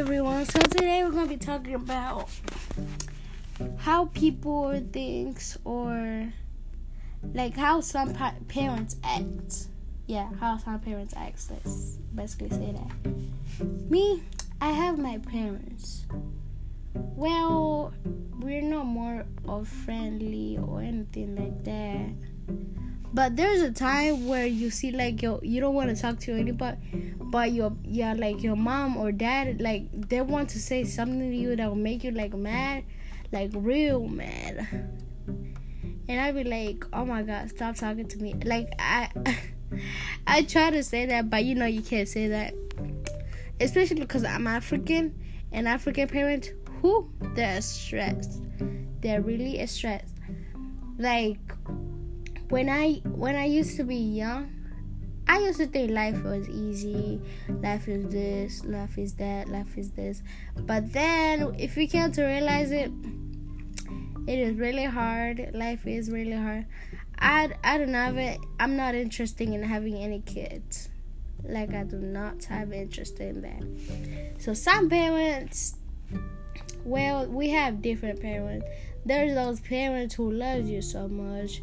everyone. 0.00 0.46
So 0.46 0.58
today 0.60 1.04
we're 1.04 1.10
gonna 1.10 1.26
be 1.26 1.36
talking 1.36 1.74
about 1.74 2.30
how 3.76 4.06
people 4.06 4.82
thinks 4.92 5.58
or 5.62 6.32
like 7.34 7.54
how 7.54 7.82
some 7.82 8.14
pa- 8.14 8.32
parents 8.48 8.96
act. 9.04 9.66
Yeah, 10.06 10.30
how 10.40 10.56
some 10.56 10.80
parents 10.80 11.12
act. 11.18 11.50
Let's 11.50 11.98
basically 12.14 12.48
say 12.48 12.72
that. 12.72 13.90
Me, 13.90 14.22
I 14.62 14.70
have 14.70 14.98
my 14.98 15.18
parents. 15.18 16.06
Well, 16.94 17.92
we're 18.38 18.62
not 18.62 18.86
more 18.86 19.26
of 19.46 19.68
friendly 19.68 20.56
or 20.56 20.80
anything 20.80 21.36
like 21.36 21.62
that. 21.64 22.29
But 23.12 23.36
there's 23.36 23.60
a 23.60 23.72
time 23.72 24.28
where 24.28 24.46
you 24.46 24.70
see 24.70 24.92
like 24.92 25.20
yo 25.20 25.40
you 25.42 25.60
don't 25.60 25.74
want 25.74 25.94
to 25.94 26.00
talk 26.00 26.20
to 26.20 26.32
anybody, 26.32 26.78
but 27.18 27.52
your 27.52 27.76
yeah 27.82 28.14
like 28.14 28.42
your 28.42 28.56
mom 28.56 28.96
or 28.96 29.10
dad 29.10 29.60
like 29.60 30.08
they 30.08 30.20
want 30.20 30.50
to 30.50 30.60
say 30.60 30.84
something 30.84 31.18
to 31.18 31.36
you 31.36 31.56
that 31.56 31.68
will 31.68 31.74
make 31.74 32.04
you 32.04 32.12
like 32.12 32.34
mad, 32.34 32.84
like 33.32 33.50
real 33.54 34.06
mad. 34.06 34.66
And 36.08 36.20
I'd 36.20 36.34
be 36.34 36.44
like, 36.44 36.84
oh 36.92 37.04
my 37.04 37.22
god, 37.22 37.50
stop 37.50 37.76
talking 37.76 38.06
to 38.08 38.18
me. 38.18 38.34
Like 38.44 38.72
I, 38.78 39.10
I 40.26 40.42
try 40.42 40.70
to 40.70 40.82
say 40.82 41.06
that, 41.06 41.30
but 41.30 41.44
you 41.44 41.54
know 41.54 41.66
you 41.66 41.82
can't 41.82 42.08
say 42.08 42.28
that, 42.28 42.54
especially 43.60 44.00
because 44.00 44.24
I'm 44.24 44.46
African 44.46 45.14
and 45.52 45.68
African 45.68 46.08
parents 46.08 46.50
who 46.80 47.10
they're 47.34 47.60
stressed. 47.60 48.42
They're 49.00 49.22
really 49.22 49.64
stressed. 49.66 50.14
Like 50.98 51.38
when 52.50 52.68
I 52.68 52.94
when 53.04 53.36
I 53.36 53.44
used 53.44 53.76
to 53.76 53.84
be 53.84 53.96
young, 53.96 54.50
I 55.28 55.38
used 55.38 55.58
to 55.58 55.66
think 55.66 55.92
life 55.92 56.22
was 56.24 56.48
easy. 56.48 57.20
Life 57.48 57.88
is 57.88 58.08
this, 58.08 58.64
life 58.64 58.98
is 58.98 59.14
that, 59.14 59.48
life 59.48 59.78
is 59.78 59.92
this. 59.92 60.22
But 60.56 60.92
then 60.92 61.54
if 61.58 61.76
you 61.76 61.88
came 61.88 62.10
to 62.12 62.24
realize 62.24 62.72
it, 62.72 62.90
it 64.26 64.38
is 64.38 64.56
really 64.56 64.84
hard. 64.84 65.50
Life 65.54 65.86
is 65.86 66.10
really 66.10 66.36
hard. 66.36 66.66
I 67.18 67.52
I 67.62 67.78
don't 67.78 67.94
have 67.94 68.16
it. 68.16 68.40
I'm 68.58 68.76
not 68.76 68.94
interested 68.94 69.48
in 69.48 69.62
having 69.62 69.94
any 69.94 70.20
kids. 70.20 70.88
Like 71.44 71.72
I 71.72 71.84
do 71.84 71.98
not 71.98 72.44
have 72.44 72.72
interest 72.72 73.20
in 73.20 73.42
that. 73.42 74.42
So 74.42 74.54
some 74.54 74.90
parents 74.90 75.76
well, 76.84 77.26
we 77.26 77.50
have 77.50 77.82
different 77.82 78.20
parents. 78.20 78.66
There's 79.04 79.34
those 79.34 79.60
parents 79.60 80.14
who 80.14 80.32
love 80.32 80.66
you 80.66 80.82
so 80.82 81.08
much 81.08 81.62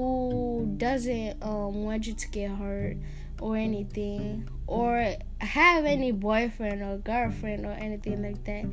who 0.00 0.64
doesn't 0.78 1.42
um, 1.42 1.84
want 1.84 2.06
you 2.06 2.14
to 2.14 2.28
get 2.28 2.50
hurt 2.52 2.96
or 3.38 3.54
anything 3.58 4.48
or 4.66 5.14
have 5.42 5.84
any 5.84 6.10
boyfriend 6.10 6.82
or 6.82 6.96
girlfriend 6.96 7.66
or 7.66 7.72
anything 7.72 8.22
like 8.22 8.42
that. 8.44 8.64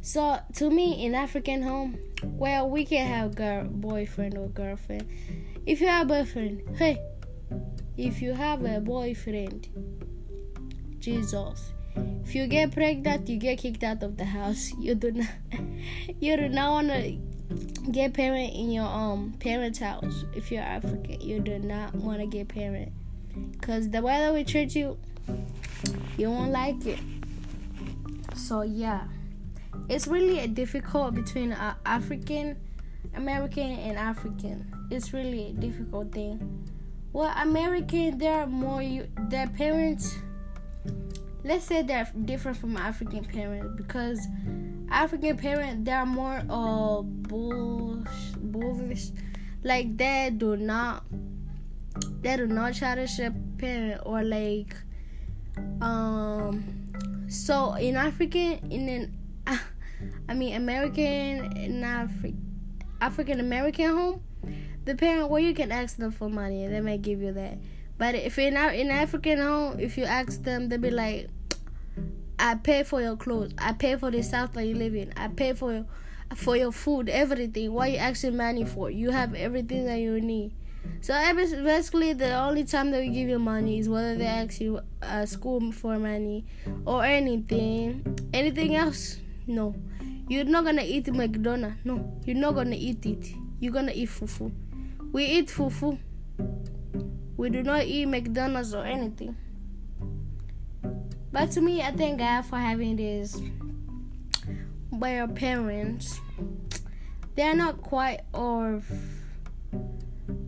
So 0.00 0.38
to 0.54 0.70
me, 0.70 1.04
in 1.04 1.16
African 1.16 1.60
home, 1.60 1.98
well, 2.22 2.70
we 2.70 2.84
can 2.84 3.04
have 3.04 3.34
girl, 3.34 3.64
boyfriend 3.64 4.38
or 4.38 4.46
girlfriend. 4.46 5.08
If 5.66 5.80
you 5.80 5.88
have 5.88 6.06
a 6.06 6.22
boyfriend, 6.22 6.76
hey, 6.76 7.02
if 7.96 8.22
you 8.22 8.32
have 8.32 8.64
a 8.64 8.78
boyfriend, 8.78 9.66
Jesus. 11.00 11.72
If 12.24 12.36
you 12.36 12.46
get 12.46 12.72
pregnant, 12.72 13.28
you 13.28 13.38
get 13.38 13.58
kicked 13.58 13.82
out 13.82 14.04
of 14.04 14.16
the 14.16 14.24
house. 14.24 14.72
You 14.78 14.94
do 14.94 15.10
not, 15.10 15.28
you 16.20 16.36
do 16.36 16.48
not 16.48 16.70
want 16.70 16.88
to 16.90 17.18
get 17.90 18.14
parent 18.14 18.54
in 18.54 18.70
your 18.70 18.86
um 18.86 19.34
parents' 19.40 19.78
house 19.78 20.24
if 20.34 20.50
you're 20.50 20.62
African. 20.62 21.20
You 21.20 21.40
do 21.40 21.58
not 21.58 21.94
want 21.94 22.20
to 22.20 22.26
get 22.26 22.48
parent, 22.48 22.92
cause 23.60 23.88
the 23.90 24.02
way 24.02 24.18
that 24.18 24.32
we 24.32 24.44
treat 24.44 24.74
you, 24.74 24.96
you 26.16 26.30
won't 26.30 26.52
like 26.52 26.84
it. 26.86 27.00
So 28.34 28.62
yeah, 28.62 29.04
it's 29.88 30.06
really 30.06 30.40
a 30.40 30.48
difficult 30.48 31.14
between 31.14 31.52
uh, 31.52 31.74
African, 31.84 32.56
American, 33.14 33.70
and 33.70 33.98
African. 33.98 34.70
It's 34.90 35.12
really 35.12 35.48
a 35.48 35.52
difficult 35.52 36.12
thing. 36.12 36.68
Well, 37.12 37.32
American, 37.36 38.18
they're 38.18 38.46
more 38.46 38.82
you. 38.82 39.06
Their 39.28 39.46
parents. 39.48 40.16
Let's 41.44 41.66
say 41.66 41.82
they're 41.82 42.10
different 42.24 42.56
from 42.56 42.76
African 42.76 43.24
parents 43.24 43.74
because 43.76 44.26
African 44.94 45.36
parents 45.36 45.84
they're 45.84 46.06
more 46.06 46.42
uh 46.48 47.02
bull 47.02 48.04
bullish. 48.38 49.10
Like 49.62 49.96
they 49.96 50.30
do 50.36 50.56
not 50.56 51.04
they 52.20 52.36
do 52.36 52.46
not 52.46 52.74
try 52.74 52.94
to 52.94 53.06
ship 53.06 53.34
parent 53.58 54.00
or 54.04 54.22
like 54.22 54.74
um 55.80 56.64
so 57.28 57.74
in 57.74 57.96
African 57.96 58.60
in 58.70 58.88
an 58.88 59.18
I 60.28 60.34
mean 60.34 60.54
American 60.54 61.56
in 61.56 61.82
Afri- 61.82 62.36
African 63.00 63.40
American 63.40 63.90
home 63.90 64.22
the 64.84 64.94
parent 64.94 65.30
well 65.30 65.40
you 65.40 65.54
can 65.54 65.72
ask 65.72 65.96
them 65.96 66.12
for 66.12 66.28
money 66.28 66.64
and 66.64 66.74
they 66.74 66.80
may 66.80 66.98
give 66.98 67.20
you 67.20 67.32
that 67.32 67.58
but 67.98 68.14
if 68.14 68.38
in 68.38 68.56
in 68.56 68.90
African 68.90 69.38
home 69.38 69.80
if 69.80 69.96
you 69.96 70.04
ask 70.04 70.42
them 70.42 70.68
they'll 70.68 70.78
be 70.80 70.90
like 70.90 71.28
I 72.38 72.56
pay 72.56 72.82
for 72.82 73.00
your 73.00 73.16
clothes. 73.16 73.52
I 73.58 73.72
pay 73.72 73.96
for 73.96 74.10
the 74.10 74.22
house 74.22 74.50
that 74.52 74.66
you 74.66 74.74
live 74.74 74.94
in. 74.94 75.12
I 75.16 75.28
pay 75.28 75.52
for 75.52 75.72
your, 75.72 75.86
for 76.34 76.56
your 76.56 76.72
food, 76.72 77.08
everything. 77.08 77.72
What 77.72 77.90
you 77.90 77.98
asking 77.98 78.36
money 78.36 78.64
for? 78.64 78.90
You 78.90 79.10
have 79.10 79.34
everything 79.34 79.86
that 79.86 79.98
you 79.98 80.20
need. 80.20 80.52
So 81.00 81.14
basically, 81.34 82.12
the 82.12 82.34
only 82.34 82.64
time 82.64 82.90
that 82.90 83.00
we 83.00 83.08
give 83.08 83.28
you 83.28 83.38
money 83.38 83.78
is 83.78 83.88
whether 83.88 84.16
they 84.16 84.26
ask 84.26 84.60
you 84.60 84.80
uh, 85.02 85.24
school 85.26 85.72
for 85.72 85.98
money 85.98 86.44
or 86.84 87.04
anything. 87.04 88.04
Anything 88.32 88.74
else? 88.74 89.18
No. 89.46 89.74
You're 90.26 90.44
not 90.44 90.64
gonna 90.64 90.82
eat 90.82 91.12
McDonald's. 91.12 91.76
No, 91.84 92.18
you're 92.24 92.36
not 92.36 92.54
gonna 92.54 92.76
eat 92.76 93.04
it. 93.04 93.34
You're 93.60 93.72
gonna 93.72 93.92
eat 93.94 94.08
fufu. 94.08 94.50
We 95.12 95.26
eat 95.26 95.48
fufu. 95.48 95.98
We 97.36 97.50
do 97.50 97.62
not 97.62 97.84
eat 97.84 98.06
McDonald's 98.06 98.72
or 98.72 98.86
anything. 98.86 99.36
But 101.34 101.50
to 101.50 101.60
me, 101.60 101.82
I 101.82 101.90
thank 101.90 102.20
God 102.20 102.42
for 102.42 102.56
having 102.56 102.94
this. 102.94 103.42
By 104.92 105.16
your 105.16 105.26
parents, 105.26 106.20
they're 107.34 107.56
not 107.56 107.82
quite 107.82 108.20
of 108.32 108.86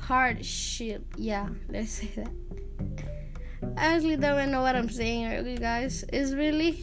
hardship. 0.00 1.04
Yeah, 1.18 1.50
let's 1.68 1.92
say 1.92 2.08
that. 2.16 2.30
I 3.76 3.94
actually 3.94 4.16
don't 4.16 4.38
even 4.38 4.50
know 4.50 4.62
what 4.62 4.74
I'm 4.74 4.88
saying, 4.88 5.46
you 5.46 5.58
guys. 5.58 6.02
It's 6.14 6.32
really 6.32 6.82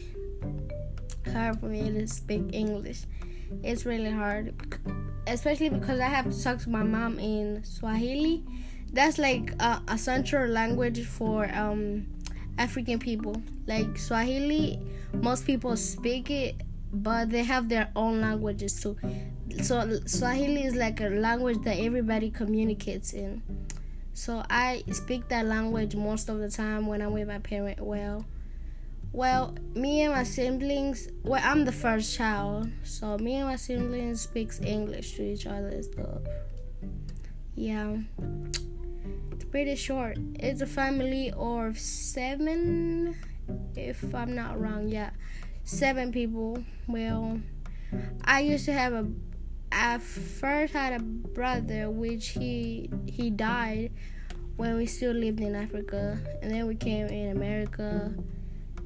hard 1.32 1.58
for 1.58 1.66
me 1.66 1.90
to 1.90 2.06
speak 2.06 2.50
English. 2.52 3.02
It's 3.64 3.84
really 3.84 4.12
hard, 4.12 4.54
especially 5.26 5.70
because 5.70 5.98
I 5.98 6.06
have 6.06 6.30
to 6.30 6.40
talk 6.40 6.60
to 6.60 6.70
my 6.70 6.84
mom 6.84 7.18
in 7.18 7.64
Swahili. 7.64 8.44
That's 8.92 9.18
like 9.18 9.60
a, 9.60 9.82
a 9.88 9.98
central 9.98 10.48
language 10.48 11.04
for 11.04 11.50
um 11.52 12.06
African 12.58 12.98
people. 12.98 13.40
Like 13.66 13.98
Swahili, 13.98 14.80
most 15.14 15.46
people 15.46 15.76
speak 15.76 16.30
it, 16.30 16.56
but 16.92 17.30
they 17.30 17.44
have 17.44 17.68
their 17.68 17.90
own 17.96 18.20
languages 18.20 18.80
too. 18.80 18.96
So 19.62 20.00
Swahili 20.06 20.64
is 20.64 20.74
like 20.74 21.00
a 21.00 21.08
language 21.08 21.58
that 21.64 21.78
everybody 21.78 22.30
communicates 22.30 23.12
in. 23.12 23.42
So 24.12 24.42
I 24.50 24.82
speak 24.90 25.28
that 25.28 25.46
language 25.46 25.94
most 25.94 26.28
of 26.28 26.38
the 26.38 26.50
time 26.50 26.86
when 26.86 27.00
I'm 27.00 27.12
with 27.12 27.28
my 27.28 27.38
parent. 27.38 27.80
Well, 27.80 28.24
well, 29.12 29.54
me 29.74 30.02
and 30.02 30.12
my 30.12 30.24
siblings. 30.24 31.08
Well, 31.22 31.40
I'm 31.42 31.64
the 31.64 31.72
first 31.72 32.16
child, 32.16 32.70
so 32.82 33.16
me 33.18 33.36
and 33.36 33.48
my 33.48 33.56
siblings 33.56 34.20
speaks 34.20 34.60
English 34.60 35.12
to 35.14 35.22
each 35.22 35.46
other 35.46 35.82
stuff. 35.82 36.22
Yeah 37.54 37.98
pretty 39.50 39.76
short. 39.76 40.18
It's 40.34 40.60
a 40.60 40.66
family 40.66 41.32
of 41.36 41.78
seven, 41.78 43.16
if 43.74 44.14
I'm 44.14 44.34
not 44.34 44.60
wrong. 44.60 44.88
Yeah, 44.88 45.10
seven 45.64 46.12
people. 46.12 46.62
Well, 46.86 47.40
I 48.24 48.40
used 48.40 48.64
to 48.66 48.72
have 48.72 48.92
a. 48.92 49.06
I 49.70 49.98
first 49.98 50.72
had 50.72 50.94
a 50.94 51.02
brother, 51.02 51.90
which 51.90 52.28
he 52.28 52.90
he 53.06 53.30
died 53.30 53.92
when 54.56 54.76
we 54.76 54.86
still 54.86 55.12
lived 55.12 55.40
in 55.40 55.54
Africa, 55.54 56.18
and 56.42 56.50
then 56.50 56.66
we 56.66 56.74
came 56.74 57.06
in 57.06 57.36
America. 57.36 58.12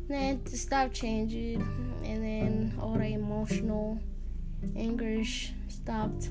And 0.08 0.44
Then 0.44 0.46
stop 0.46 0.92
changing, 0.92 1.62
and 2.04 2.22
then 2.22 2.78
all 2.80 2.94
the 2.94 3.06
emotional 3.06 4.00
English 4.74 5.52
stopped. 5.68 6.30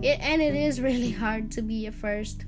It, 0.00 0.18
and 0.20 0.42
it 0.42 0.54
is 0.54 0.80
really 0.88 1.10
hard 1.10 1.50
to 1.52 1.62
be 1.62 1.86
a 1.86 1.92
first 1.92 2.44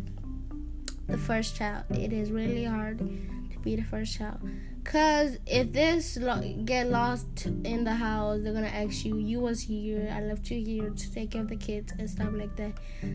the 1.06 1.18
first 1.18 1.56
child. 1.56 1.84
It 1.90 2.12
is 2.12 2.30
really 2.30 2.64
hard 2.64 2.98
to 2.98 3.58
be 3.60 3.76
the 3.76 3.82
first 3.82 4.16
child. 4.18 4.40
Cause 4.84 5.38
if 5.46 5.72
this 5.72 6.18
lo- 6.18 6.42
get 6.64 6.90
lost 6.90 7.46
in 7.46 7.84
the 7.84 7.94
house, 7.94 8.40
they're 8.42 8.52
gonna 8.52 8.66
ask 8.66 9.04
you, 9.04 9.16
"You 9.16 9.40
was 9.40 9.62
here. 9.62 10.12
I 10.14 10.20
left 10.20 10.50
you 10.50 10.62
here 10.62 10.90
to 10.90 11.12
take 11.12 11.30
care 11.30 11.40
of 11.40 11.48
the 11.48 11.56
kids 11.56 11.92
and 11.98 12.08
stuff 12.08 12.28
like 12.32 12.54
that." 12.56 12.72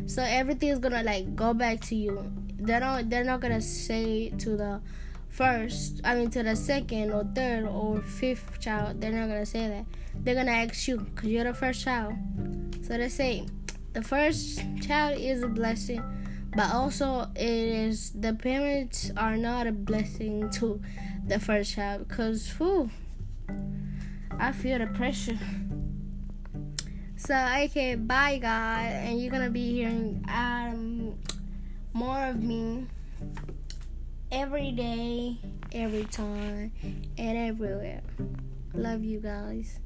So 0.07 0.24
everything 0.24 0.69
is 0.69 0.80
gonna 0.80 1.03
like 1.03 1.36
go 1.36 1.53
back 1.53 1.81
to 1.81 1.95
you. 1.95 2.31
They're 2.57 2.80
not. 2.80 3.09
They're 3.09 3.24
not 3.24 3.39
gonna 3.41 3.62
say 3.62 4.30
to 4.30 4.57
the 4.57 4.81
first, 5.30 6.01
I 6.03 6.15
mean 6.15 6.30
to 6.31 6.44
the 6.44 6.56
second 6.56 7.12
or 7.12 7.24
third 7.36 7.65
or 7.65 8.01
fifth 8.01 8.59
child, 8.59 9.00
they're 9.00 9.12
not 9.12 9.27
gonna 9.27 9.45
say 9.45 9.68
that. 9.68 9.86
They're 10.15 10.36
gonna 10.36 10.51
ask 10.51 10.88
you 10.88 10.97
because 10.97 11.30
you're 11.30 11.44
the 11.44 11.53
first 11.53 11.83
child. 11.83 12.15
So 12.81 12.97
they 12.97 13.09
say 13.09 13.45
the 13.94 14.01
first 14.01 14.62
child 14.81 15.19
is 15.19 15.44
a 15.44 15.47
blessing, 15.47 16.03
but 16.56 16.74
also 16.74 17.28
it 17.36 17.42
is 17.42 18.12
the 18.12 18.34
parents 18.34 19.12
are 19.16 19.38
not 19.38 19.68
a 19.68 19.72
blessing 19.72 20.50
to 20.51 20.81
the 21.28 21.40
first 21.40 21.75
child 21.75 22.07
because 22.07 22.50
whew, 22.57 22.90
I 24.40 24.51
feel 24.51 24.80
the 24.80 24.88
pressure. 24.88 25.38
So 27.18 27.36
okay, 27.63 27.96
bye 27.96 28.38
guys, 28.38 28.94
and 29.07 29.22
you're 29.22 29.31
gonna 29.31 29.50
be 29.50 29.74
hearing 29.74 30.24
um 30.34 31.19
more 31.94 32.25
of 32.25 32.42
me 32.42 32.88
every 34.31 34.72
day, 34.72 35.38
every 35.74 36.06
time, 36.06 36.72
and 37.18 37.38
everywhere. 37.38 38.01
Love 38.74 39.04
you 39.04 39.19
guys. 39.19 39.80